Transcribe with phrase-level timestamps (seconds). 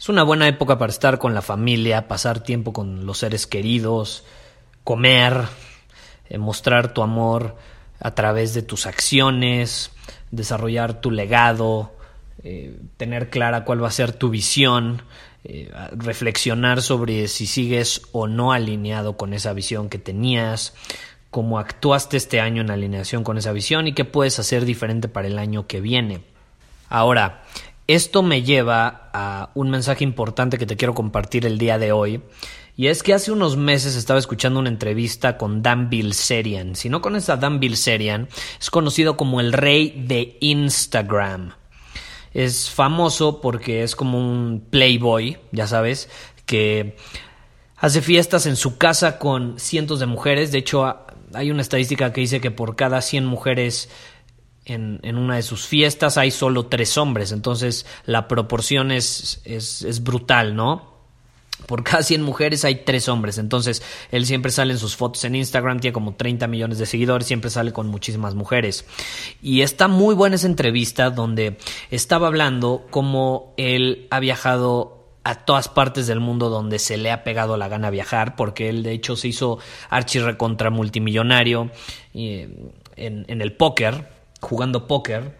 [0.00, 4.24] Es una buena época para estar con la familia, pasar tiempo con los seres queridos,
[4.82, 5.42] comer,
[6.30, 7.56] eh, mostrar tu amor
[8.00, 9.90] a través de tus acciones,
[10.30, 11.92] desarrollar tu legado,
[12.42, 15.02] eh, tener clara cuál va a ser tu visión,
[15.44, 20.72] eh, reflexionar sobre si sigues o no alineado con esa visión que tenías,
[21.30, 25.28] cómo actuaste este año en alineación con esa visión y qué puedes hacer diferente para
[25.28, 26.22] el año que viene.
[26.88, 27.44] Ahora,
[27.94, 32.22] esto me lleva a un mensaje importante que te quiero compartir el día de hoy.
[32.76, 36.76] Y es que hace unos meses estaba escuchando una entrevista con Dan Bilzerian.
[36.76, 41.54] Si no conoces a Dan Bilzerian, es conocido como el rey de Instagram.
[42.32, 46.08] Es famoso porque es como un playboy, ya sabes,
[46.46, 46.96] que
[47.76, 50.52] hace fiestas en su casa con cientos de mujeres.
[50.52, 50.96] De hecho,
[51.34, 53.90] hay una estadística que dice que por cada 100 mujeres
[54.64, 60.02] en, en, una de sus fiestas hay solo tres hombres, entonces la proporción es, es,
[60.02, 60.90] brutal, ¿no?
[61.66, 63.36] Por cada 100 mujeres hay tres hombres.
[63.36, 67.26] Entonces, él siempre sale en sus fotos en Instagram, tiene como 30 millones de seguidores,
[67.26, 68.86] siempre sale con muchísimas mujeres.
[69.42, 71.58] Y está muy buena esa entrevista donde
[71.90, 77.24] estaba hablando cómo él ha viajado a todas partes del mundo donde se le ha
[77.24, 79.58] pegado la gana viajar, porque él de hecho se hizo
[79.90, 81.70] archirrecontra multimillonario
[82.14, 85.38] en, en el póker, jugando póker.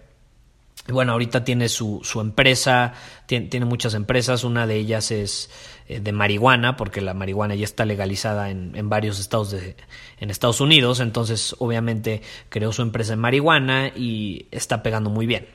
[0.89, 2.95] Bueno, ahorita tiene su, su empresa,
[3.27, 5.51] tiene, muchas empresas, una de ellas es
[5.89, 9.77] eh, de marihuana, porque la marihuana ya está legalizada en, en, varios estados de
[10.19, 15.49] en Estados Unidos, entonces obviamente creó su empresa en marihuana y está pegando muy bien.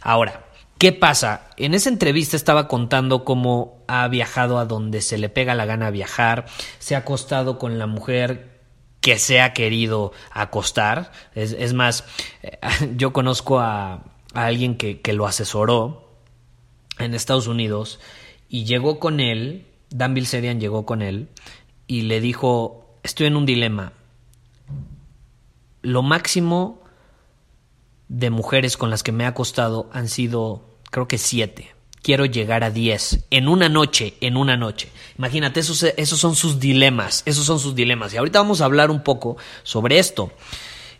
[0.00, 0.46] Ahora,
[0.78, 1.50] ¿qué pasa?
[1.58, 5.90] En esa entrevista estaba contando cómo ha viajado a donde se le pega la gana
[5.90, 6.46] viajar,
[6.78, 8.51] se ha acostado con la mujer
[9.02, 11.12] que se ha querido acostar.
[11.34, 12.04] Es, es más,
[12.96, 16.08] yo conozco a, a alguien que, que, lo asesoró
[16.98, 18.00] en Estados Unidos
[18.48, 21.28] y llegó con él, Dan Bilzerian llegó con él
[21.86, 23.92] y le dijo, estoy en un dilema.
[25.82, 26.80] Lo máximo
[28.08, 32.64] de mujeres con las que me ha acostado han sido, creo que siete quiero llegar
[32.64, 34.88] a 10 en una noche, en una noche.
[35.16, 38.12] Imagínate, esos, esos son sus dilemas, esos son sus dilemas.
[38.12, 40.32] Y ahorita vamos a hablar un poco sobre esto.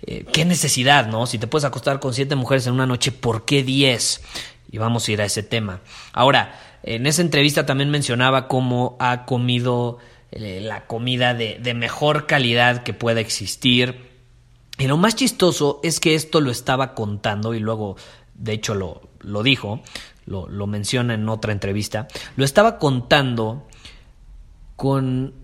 [0.05, 1.27] Eh, ¿Qué necesidad, no?
[1.27, 4.23] Si te puedes acostar con siete mujeres en una noche, ¿por qué 10?
[4.71, 5.81] Y vamos a ir a ese tema.
[6.13, 9.99] Ahora, en esa entrevista también mencionaba cómo ha comido
[10.31, 14.11] eh, la comida de, de mejor calidad que pueda existir.
[14.79, 17.97] Y lo más chistoso es que esto lo estaba contando y luego,
[18.35, 19.83] de hecho, lo, lo dijo
[20.27, 23.67] lo, menciona en otra entrevista, lo estaba contando
[24.77, 25.35] con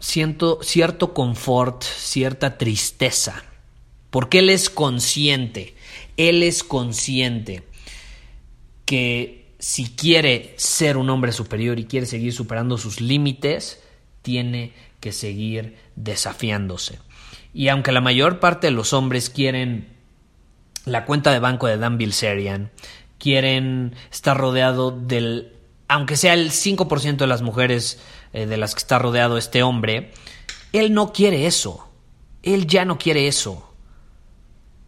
[0.00, 3.44] cierto confort, cierta tristeza,
[4.10, 5.74] porque él es consciente,
[6.16, 7.64] él es consciente
[8.84, 13.82] que si quiere ser un hombre superior y quiere seguir superando sus límites,
[14.22, 16.98] tiene que seguir desafiándose.
[17.52, 19.88] Y aunque la mayor parte de los hombres quieren
[20.84, 22.70] la cuenta de banco de Dan Bilzerian,
[23.20, 25.52] quieren estar rodeado del,
[25.86, 28.00] aunque sea el 5% de las mujeres
[28.32, 30.12] eh, de las que está rodeado este hombre,
[30.72, 31.88] él no quiere eso.
[32.42, 33.72] Él ya no quiere eso.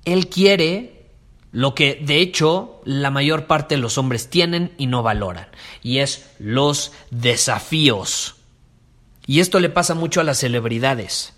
[0.04, 1.10] Él quiere
[1.52, 5.48] lo que de hecho la mayor parte de los hombres tienen y no valoran,
[5.82, 8.36] y es los desafíos.
[9.26, 11.34] Y esto le pasa mucho a las celebridades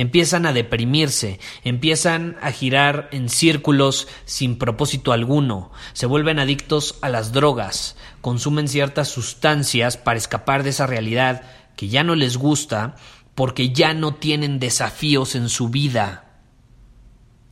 [0.00, 7.10] empiezan a deprimirse, empiezan a girar en círculos sin propósito alguno, se vuelven adictos a
[7.10, 11.42] las drogas, consumen ciertas sustancias para escapar de esa realidad
[11.76, 12.96] que ya no les gusta
[13.34, 16.40] porque ya no tienen desafíos en su vida,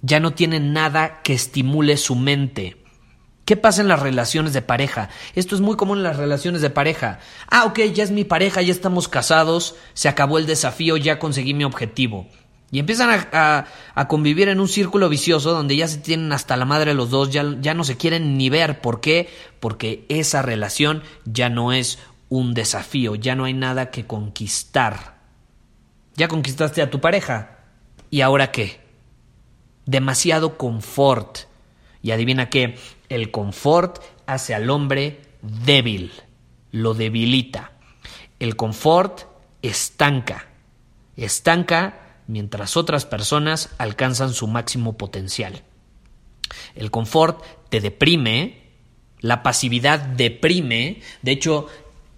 [0.01, 2.78] ya no tienen nada que estimule su mente.
[3.49, 5.09] ¿Qué pasa en las relaciones de pareja?
[5.35, 7.19] Esto es muy común en las relaciones de pareja.
[7.51, 11.55] Ah, ok, ya es mi pareja, ya estamos casados, se acabó el desafío, ya conseguí
[11.55, 12.29] mi objetivo.
[12.71, 13.65] Y empiezan a,
[14.07, 17.43] convivir en un círculo vicioso donde ya se tienen hasta la madre los dos, ya,
[17.59, 18.83] ya no se quieren ni ver.
[18.83, 19.31] ¿Por qué?
[19.61, 21.99] Porque esa relación ya no es
[22.29, 25.17] un desafío, ya no hay nada que conquistar.
[26.17, 27.61] Ya conquistaste a tu pareja.
[28.11, 28.83] ¿Y ahora qué?
[29.87, 31.49] Demasiado confort.
[32.03, 32.77] Y adivina qué,
[33.09, 36.13] el confort hace al hombre débil,
[36.71, 37.73] lo debilita.
[38.39, 39.23] El confort
[39.63, 40.49] estanca,
[41.17, 45.63] estanca mientras otras personas alcanzan su máximo potencial.
[46.75, 48.69] El confort te deprime,
[49.21, 51.67] la pasividad deprime, de hecho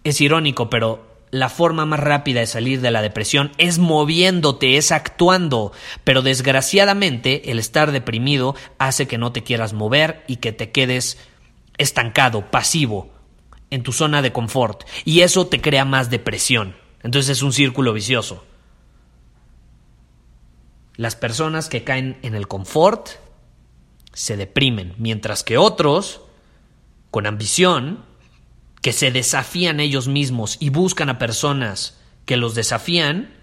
[0.04, 4.92] es irónico, pero la forma más rápida de salir de la depresión es moviéndote, es
[4.92, 5.72] actuando,
[6.04, 11.18] pero desgraciadamente el estar deprimido hace que no te quieras mover y que te quedes
[11.78, 13.12] estancado, pasivo,
[13.70, 16.74] en tu zona de confort, y eso te crea más depresión.
[17.02, 18.44] Entonces es un círculo vicioso.
[20.96, 23.08] Las personas que caen en el confort
[24.12, 26.20] se deprimen, mientras que otros,
[27.10, 28.04] con ambición,
[28.80, 33.34] que se desafían ellos mismos y buscan a personas que los desafían,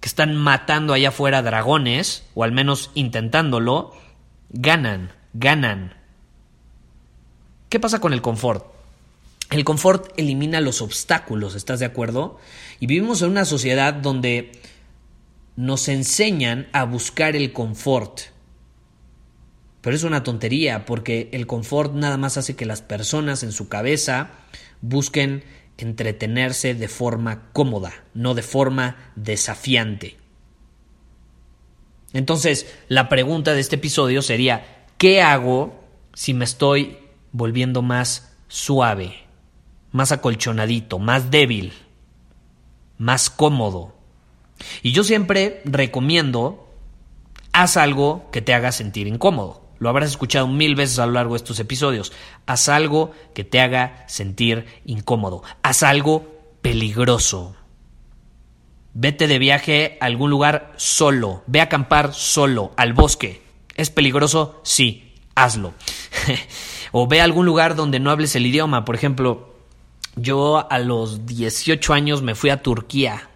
[0.00, 3.92] que están matando allá afuera dragones, o al menos intentándolo,
[4.50, 5.94] ganan, ganan.
[7.68, 8.66] ¿Qué pasa con el confort?
[9.50, 12.38] El confort elimina los obstáculos, ¿estás de acuerdo?
[12.80, 14.52] Y vivimos en una sociedad donde
[15.56, 18.20] nos enseñan a buscar el confort.
[19.80, 23.68] Pero es una tontería porque el confort nada más hace que las personas en su
[23.68, 24.30] cabeza
[24.80, 25.44] busquen
[25.78, 30.16] entretenerse de forma cómoda, no de forma desafiante.
[32.12, 35.84] Entonces, la pregunta de este episodio sería, ¿qué hago
[36.14, 36.98] si me estoy
[37.32, 39.14] volviendo más suave,
[39.92, 41.72] más acolchonadito, más débil,
[42.96, 43.94] más cómodo?
[44.82, 46.74] Y yo siempre recomiendo,
[47.52, 49.67] haz algo que te haga sentir incómodo.
[49.78, 52.12] Lo habrás escuchado mil veces a lo largo de estos episodios.
[52.46, 55.42] Haz algo que te haga sentir incómodo.
[55.62, 56.26] Haz algo
[56.62, 57.54] peligroso.
[58.94, 61.42] Vete de viaje a algún lugar solo.
[61.46, 63.42] Ve a acampar solo, al bosque.
[63.76, 64.60] ¿Es peligroso?
[64.64, 65.74] Sí, hazlo.
[66.92, 68.84] o ve a algún lugar donde no hables el idioma.
[68.84, 69.54] Por ejemplo,
[70.16, 73.28] yo a los 18 años me fui a Turquía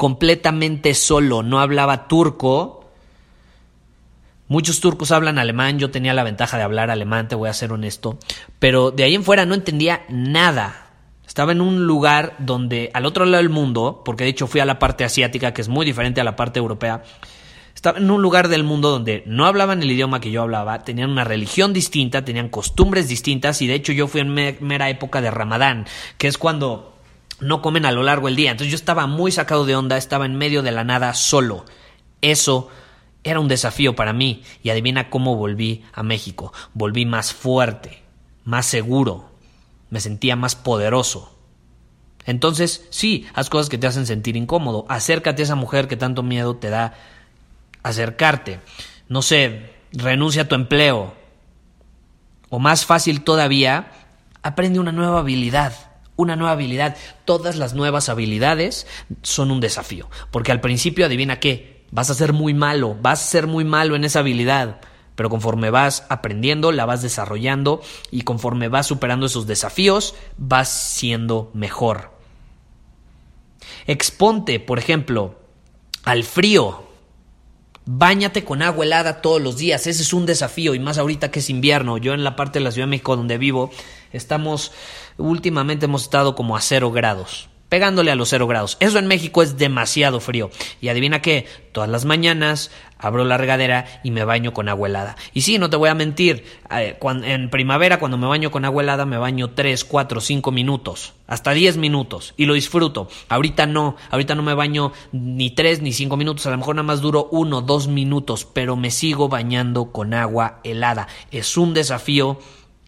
[0.00, 2.79] completamente solo, no hablaba turco.
[4.50, 7.70] Muchos turcos hablan alemán, yo tenía la ventaja de hablar alemán, te voy a ser
[7.72, 8.18] honesto,
[8.58, 10.90] pero de ahí en fuera no entendía nada.
[11.24, 14.64] Estaba en un lugar donde al otro lado del mundo, porque de hecho fui a
[14.64, 17.04] la parte asiática, que es muy diferente a la parte europea,
[17.76, 21.10] estaba en un lugar del mundo donde no hablaban el idioma que yo hablaba, tenían
[21.10, 25.30] una religión distinta, tenían costumbres distintas y de hecho yo fui en mera época de
[25.30, 25.86] Ramadán,
[26.18, 26.96] que es cuando
[27.38, 28.50] no comen a lo largo del día.
[28.50, 31.64] Entonces yo estaba muy sacado de onda, estaba en medio de la nada solo.
[32.20, 32.68] Eso
[33.24, 36.52] era un desafío para mí y adivina cómo volví a México.
[36.74, 38.02] Volví más fuerte,
[38.44, 39.30] más seguro,
[39.90, 41.36] me sentía más poderoso.
[42.26, 44.86] Entonces, sí, haz cosas que te hacen sentir incómodo.
[44.88, 46.94] Acércate a esa mujer que tanto miedo te da
[47.82, 48.60] acercarte.
[49.08, 51.14] No sé, renuncia a tu empleo.
[52.48, 53.92] O más fácil todavía,
[54.42, 55.74] aprende una nueva habilidad
[56.20, 56.96] una nueva habilidad.
[57.24, 58.86] Todas las nuevas habilidades
[59.22, 63.26] son un desafío, porque al principio adivina qué, vas a ser muy malo, vas a
[63.26, 64.80] ser muy malo en esa habilidad,
[65.16, 71.50] pero conforme vas aprendiendo, la vas desarrollando y conforme vas superando esos desafíos, vas siendo
[71.52, 72.10] mejor.
[73.86, 75.38] Exponte, por ejemplo,
[76.04, 76.88] al frío.
[77.84, 81.40] Báñate con agua helada todos los días, ese es un desafío y más ahorita que
[81.40, 81.98] es invierno.
[81.98, 83.70] Yo en la parte de la Ciudad de México donde vivo,
[84.12, 84.70] estamos
[85.16, 88.76] últimamente hemos estado como a cero grados pegándole a los cero grados.
[88.80, 90.50] Eso en México es demasiado frío.
[90.82, 95.16] Y adivina qué, todas las mañanas abro la regadera y me baño con agua helada.
[95.32, 98.82] Y sí, no te voy a mentir, eh, en primavera cuando me baño con agua
[98.82, 103.08] helada me baño 3, 4, 5 minutos, hasta 10 minutos y lo disfruto.
[103.30, 106.82] Ahorita no, ahorita no me baño ni 3 ni 5 minutos, a lo mejor nada
[106.86, 111.08] más duro 1, 2 minutos, pero me sigo bañando con agua helada.
[111.30, 112.38] Es un desafío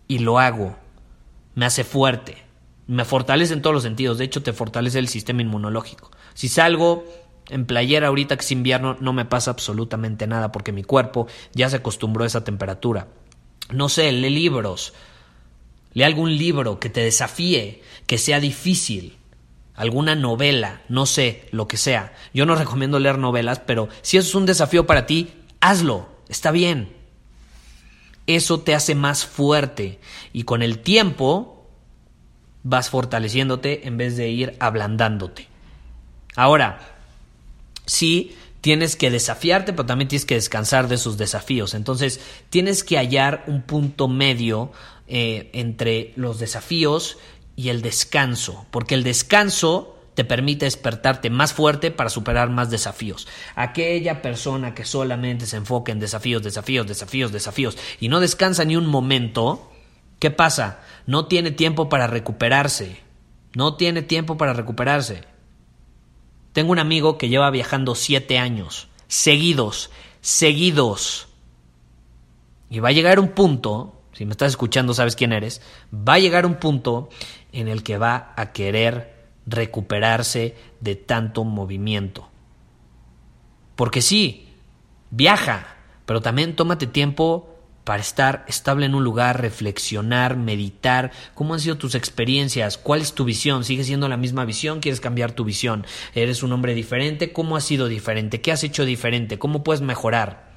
[0.08, 0.76] y lo hago
[1.54, 2.38] me hace fuerte,
[2.86, 6.10] me fortalece en todos los sentidos, de hecho te fortalece el sistema inmunológico.
[6.34, 7.04] Si salgo
[7.48, 11.68] en playera ahorita que es invierno no me pasa absolutamente nada porque mi cuerpo ya
[11.68, 13.08] se acostumbró a esa temperatura.
[13.70, 14.92] No sé, lee libros,
[15.92, 19.16] lee algún libro que te desafíe, que sea difícil,
[19.74, 22.12] alguna novela, no sé, lo que sea.
[22.34, 26.50] Yo no recomiendo leer novelas, pero si eso es un desafío para ti, hazlo, está
[26.50, 26.96] bien.
[28.26, 29.98] Eso te hace más fuerte
[30.32, 31.61] y con el tiempo
[32.62, 35.48] vas fortaleciéndote en vez de ir ablandándote.
[36.36, 36.80] Ahora,
[37.86, 41.74] sí, tienes que desafiarte, pero también tienes que descansar de esos desafíos.
[41.74, 44.72] Entonces, tienes que hallar un punto medio
[45.08, 47.18] eh, entre los desafíos
[47.56, 53.26] y el descanso, porque el descanso te permite despertarte más fuerte para superar más desafíos.
[53.54, 58.76] Aquella persona que solamente se enfoca en desafíos, desafíos, desafíos, desafíos y no descansa ni
[58.76, 59.71] un momento,
[60.22, 60.78] ¿qué pasa?
[61.04, 63.00] No tiene tiempo para recuperarse.
[63.56, 65.24] No tiene tiempo para recuperarse.
[66.52, 71.26] Tengo un amigo que lleva viajando siete años, seguidos, seguidos.
[72.70, 75.60] Y va a llegar un punto, si me estás escuchando sabes quién eres,
[75.92, 77.08] va a llegar un punto
[77.50, 82.28] en el que va a querer recuperarse de tanto movimiento.
[83.74, 84.50] Porque sí,
[85.10, 87.51] viaja, pero también tómate tiempo
[87.84, 93.14] para estar estable en un lugar, reflexionar, meditar, cómo han sido tus experiencias, cuál es
[93.14, 95.84] tu visión, sigue siendo la misma visión, quieres cambiar tu visión,
[96.14, 100.52] eres un hombre diferente, cómo has sido diferente, qué has hecho diferente, cómo puedes mejorar.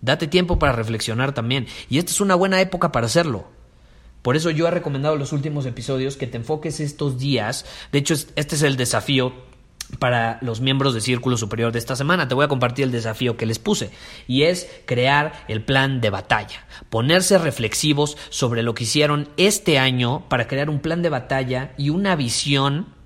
[0.00, 3.48] Date tiempo para reflexionar también, y esta es una buena época para hacerlo.
[4.22, 7.98] Por eso yo he recomendado en los últimos episodios que te enfoques estos días, de
[7.98, 9.47] hecho este es el desafío
[9.98, 12.28] para los miembros de Círculo Superior de esta semana.
[12.28, 13.90] Te voy a compartir el desafío que les puse
[14.26, 20.28] y es crear el plan de batalla, ponerse reflexivos sobre lo que hicieron este año
[20.28, 22.98] para crear un plan de batalla y una visión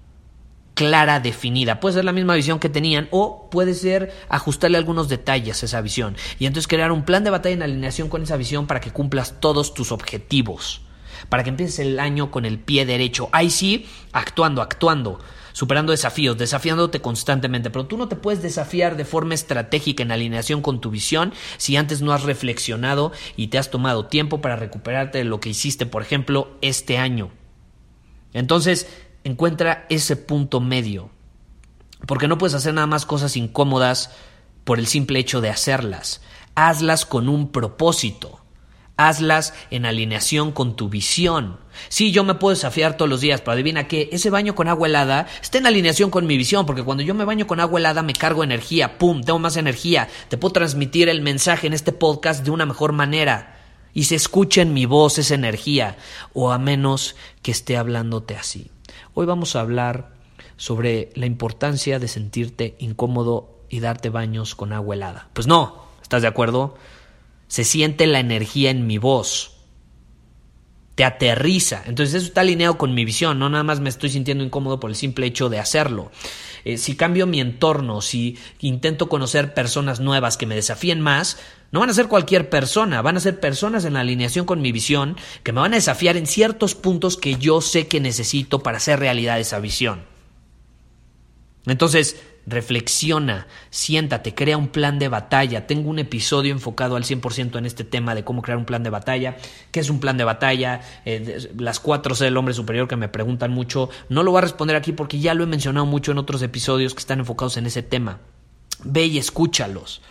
[0.75, 1.81] clara, definida.
[1.81, 5.81] Puede ser la misma visión que tenían o puede ser ajustarle algunos detalles a esa
[5.81, 8.91] visión y entonces crear un plan de batalla en alineación con esa visión para que
[8.91, 10.83] cumplas todos tus objetivos,
[11.29, 13.29] para que empieces el año con el pie derecho.
[13.33, 15.21] Ahí sí, actuando, actuando
[15.53, 20.63] superando desafíos, desafiándote constantemente, pero tú no te puedes desafiar de forma estratégica en alineación
[20.63, 25.19] con tu visión si antes no has reflexionado y te has tomado tiempo para recuperarte
[25.19, 27.31] de lo que hiciste, por ejemplo, este año.
[28.33, 28.89] Entonces,
[29.25, 31.11] encuentra ese punto medio,
[32.07, 34.11] porque no puedes hacer nada más cosas incómodas
[34.65, 36.23] por el simple hecho de hacerlas.
[36.55, 38.42] Hazlas con un propósito.
[38.97, 41.59] Hazlas en alineación con tu visión.
[41.89, 44.89] Sí, yo me puedo desafiar todos los días, pero adivina que ese baño con agua
[44.89, 48.03] helada está en alineación con mi visión, porque cuando yo me baño con agua helada
[48.03, 49.23] me cargo energía, ¡pum!
[49.23, 53.59] Tengo más energía, te puedo transmitir el mensaje en este podcast de una mejor manera
[53.95, 55.97] y se escuche en mi voz esa energía,
[56.33, 58.71] o a menos que esté hablándote así.
[59.15, 60.13] Hoy vamos a hablar
[60.57, 65.29] sobre la importancia de sentirte incómodo y darte baños con agua helada.
[65.33, 66.77] Pues no, ¿estás de acuerdo?
[67.53, 69.51] Se siente la energía en mi voz
[70.95, 71.83] te aterriza.
[71.85, 74.89] Entonces eso está alineado con mi visión, no nada más me estoy sintiendo incómodo por
[74.89, 76.11] el simple hecho de hacerlo.
[76.65, 81.37] Eh, si cambio mi entorno, si intento conocer personas nuevas que me desafíen más,
[81.73, 84.73] no van a ser cualquier persona, van a ser personas en la alineación con mi
[84.73, 88.79] visión que me van a desafiar en ciertos puntos que yo sé que necesito para
[88.79, 90.05] hacer realidad esa visión.
[91.67, 95.67] Entonces, reflexiona, siéntate, crea un plan de batalla.
[95.67, 98.91] Tengo un episodio enfocado al 100% en este tema de cómo crear un plan de
[98.91, 99.37] batalla.
[99.71, 100.81] ¿Qué es un plan de batalla?
[101.05, 103.91] Eh, las cuatro C del hombre superior que me preguntan mucho.
[104.09, 106.95] No lo voy a responder aquí porque ya lo he mencionado mucho en otros episodios
[106.95, 108.19] que están enfocados en ese tema.
[108.85, 110.03] Ve y escúchalos.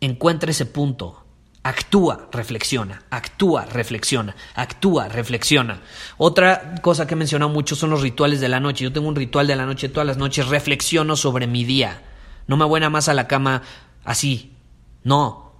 [0.00, 1.21] Encuentra ese punto.
[1.64, 5.80] Actúa, reflexiona, actúa, reflexiona, actúa, reflexiona.
[6.16, 8.82] Otra cosa que he mencionado mucho son los rituales de la noche.
[8.82, 12.02] Yo tengo un ritual de la noche todas las noches, reflexiono sobre mi día.
[12.48, 13.62] No me nada más a la cama
[14.04, 14.56] así.
[15.04, 15.52] No.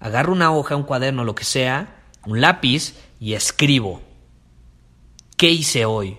[0.00, 4.00] Agarro una hoja, un cuaderno, lo que sea, un lápiz y escribo.
[5.36, 6.16] ¿Qué hice hoy?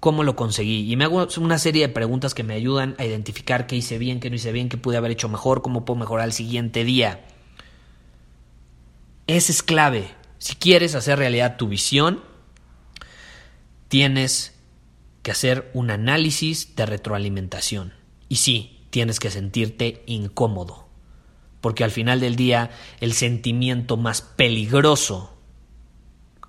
[0.00, 0.90] ¿Cómo lo conseguí?
[0.90, 4.18] Y me hago una serie de preguntas que me ayudan a identificar qué hice bien,
[4.18, 7.24] qué no hice bien, qué pude haber hecho mejor, cómo puedo mejorar el siguiente día.
[9.32, 10.10] Ese es clave.
[10.36, 12.22] Si quieres hacer realidad tu visión,
[13.88, 14.52] tienes
[15.22, 17.94] que hacer un análisis de retroalimentación.
[18.28, 20.86] Y sí, tienes que sentirte incómodo.
[21.62, 25.34] Porque al final del día, el sentimiento más peligroso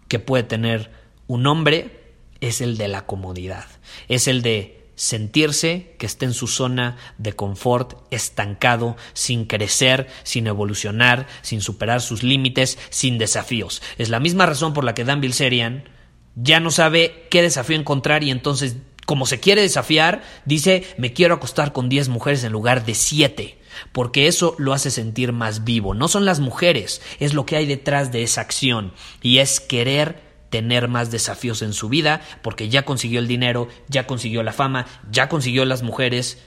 [0.09, 0.91] que puede tener
[1.27, 2.11] un hombre
[2.41, 3.65] es el de la comodidad.
[4.09, 10.47] Es el de sentirse que está en su zona de confort, estancado, sin crecer, sin
[10.47, 13.81] evolucionar, sin superar sus límites, sin desafíos.
[13.97, 15.89] Es la misma razón por la que Dan Bilzerian
[16.35, 21.35] ya no sabe qué desafío encontrar y entonces, como se quiere desafiar, dice, me quiero
[21.35, 23.57] acostar con 10 mujeres en lugar de 7
[23.91, 25.93] porque eso lo hace sentir más vivo.
[25.93, 30.32] No son las mujeres, es lo que hay detrás de esa acción y es querer
[30.53, 34.85] tener más desafíos en su vida, porque ya consiguió el dinero, ya consiguió la fama,
[35.09, 36.43] ya consiguió las mujeres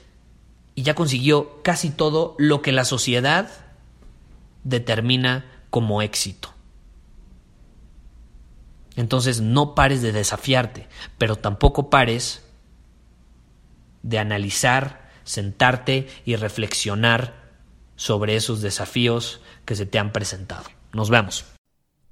[0.76, 3.50] y ya consiguió casi todo lo que la sociedad
[4.62, 6.54] determina como éxito.
[8.94, 10.86] Entonces no pares de desafiarte,
[11.18, 12.44] pero tampoco pares
[14.04, 17.34] de analizar, sentarte y reflexionar
[17.96, 20.66] sobre esos desafíos que se te han presentado.
[20.92, 21.55] Nos vemos.